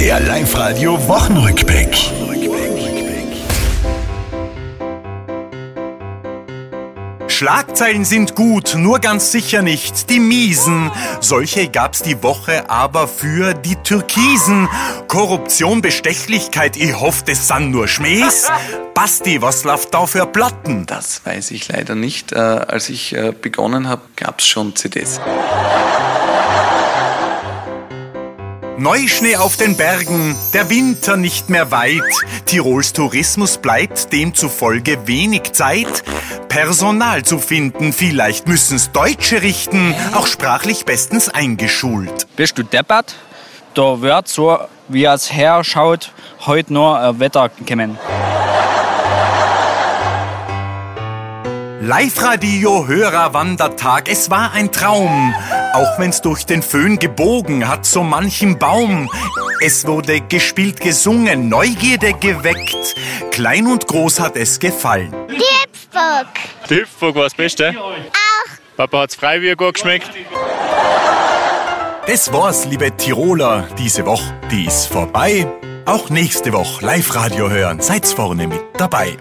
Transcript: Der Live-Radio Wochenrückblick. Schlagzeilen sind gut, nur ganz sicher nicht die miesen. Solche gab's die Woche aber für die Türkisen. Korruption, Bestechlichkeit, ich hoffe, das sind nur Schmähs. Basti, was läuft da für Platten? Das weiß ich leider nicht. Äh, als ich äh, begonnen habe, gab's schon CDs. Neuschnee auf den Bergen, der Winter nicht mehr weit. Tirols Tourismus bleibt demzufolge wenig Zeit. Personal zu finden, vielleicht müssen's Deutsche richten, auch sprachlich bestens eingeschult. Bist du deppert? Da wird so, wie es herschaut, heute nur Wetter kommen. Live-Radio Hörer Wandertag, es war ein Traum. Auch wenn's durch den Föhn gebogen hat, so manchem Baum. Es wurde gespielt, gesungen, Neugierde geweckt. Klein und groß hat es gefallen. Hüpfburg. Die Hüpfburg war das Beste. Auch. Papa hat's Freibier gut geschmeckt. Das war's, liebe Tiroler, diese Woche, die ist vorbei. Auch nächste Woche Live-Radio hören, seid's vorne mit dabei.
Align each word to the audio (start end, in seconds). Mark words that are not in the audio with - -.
Der 0.00 0.18
Live-Radio 0.18 0.96
Wochenrückblick. 1.08 1.94
Schlagzeilen 7.28 8.06
sind 8.06 8.34
gut, 8.34 8.74
nur 8.78 9.00
ganz 9.00 9.30
sicher 9.30 9.60
nicht 9.60 10.08
die 10.08 10.18
miesen. 10.18 10.90
Solche 11.20 11.68
gab's 11.68 12.02
die 12.02 12.22
Woche 12.22 12.70
aber 12.70 13.08
für 13.08 13.52
die 13.52 13.76
Türkisen. 13.76 14.70
Korruption, 15.06 15.82
Bestechlichkeit, 15.82 16.78
ich 16.78 16.98
hoffe, 16.98 17.24
das 17.26 17.46
sind 17.48 17.70
nur 17.70 17.86
Schmähs. 17.86 18.48
Basti, 18.94 19.42
was 19.42 19.64
läuft 19.64 19.92
da 19.92 20.06
für 20.06 20.24
Platten? 20.24 20.86
Das 20.86 21.20
weiß 21.26 21.50
ich 21.50 21.68
leider 21.68 21.94
nicht. 21.94 22.32
Äh, 22.32 22.38
als 22.38 22.88
ich 22.88 23.14
äh, 23.14 23.32
begonnen 23.38 23.86
habe, 23.86 24.02
gab's 24.16 24.46
schon 24.46 24.74
CDs. 24.74 25.20
Neuschnee 28.80 29.36
auf 29.36 29.58
den 29.58 29.76
Bergen, 29.76 30.34
der 30.54 30.70
Winter 30.70 31.18
nicht 31.18 31.50
mehr 31.50 31.70
weit. 31.70 32.00
Tirols 32.46 32.94
Tourismus 32.94 33.58
bleibt 33.58 34.10
demzufolge 34.10 35.06
wenig 35.06 35.52
Zeit. 35.52 36.02
Personal 36.48 37.22
zu 37.22 37.38
finden, 37.38 37.92
vielleicht 37.92 38.48
müssen's 38.48 38.90
Deutsche 38.90 39.42
richten, 39.42 39.94
auch 40.14 40.26
sprachlich 40.26 40.86
bestens 40.86 41.28
eingeschult. 41.28 42.26
Bist 42.36 42.56
du 42.56 42.62
deppert? 42.62 43.16
Da 43.74 44.00
wird 44.00 44.28
so, 44.28 44.58
wie 44.88 45.04
es 45.04 45.30
herschaut, 45.30 46.12
heute 46.46 46.72
nur 46.72 47.20
Wetter 47.20 47.50
kommen. 47.68 47.98
Live-Radio 51.82 52.86
Hörer 52.86 53.32
Wandertag, 53.32 54.10
es 54.10 54.28
war 54.28 54.52
ein 54.52 54.70
Traum. 54.70 55.34
Auch 55.72 55.98
wenn's 55.98 56.20
durch 56.20 56.44
den 56.44 56.62
Föhn 56.62 56.98
gebogen 56.98 57.68
hat, 57.68 57.86
so 57.86 58.02
manchem 58.02 58.58
Baum. 58.58 59.10
Es 59.62 59.86
wurde 59.86 60.20
gespielt, 60.20 60.80
gesungen, 60.80 61.48
Neugierde 61.48 62.12
geweckt. 62.12 62.96
Klein 63.30 63.66
und 63.66 63.86
groß 63.86 64.20
hat 64.20 64.36
es 64.36 64.60
gefallen. 64.60 65.10
Hüpfburg. 65.28 66.26
Die 66.68 66.74
Hüpfburg 66.74 67.14
war 67.14 67.24
das 67.24 67.34
Beste. 67.34 67.70
Auch. 67.70 67.94
Papa 68.76 69.00
hat's 69.00 69.14
Freibier 69.14 69.56
gut 69.56 69.72
geschmeckt. 69.72 70.10
Das 72.06 72.30
war's, 72.30 72.66
liebe 72.66 72.94
Tiroler, 72.94 73.68
diese 73.78 74.04
Woche, 74.04 74.38
die 74.50 74.66
ist 74.66 74.84
vorbei. 74.84 75.46
Auch 75.86 76.10
nächste 76.10 76.52
Woche 76.52 76.84
Live-Radio 76.84 77.48
hören, 77.48 77.80
seid's 77.80 78.12
vorne 78.12 78.46
mit 78.48 78.60
dabei. 78.76 79.16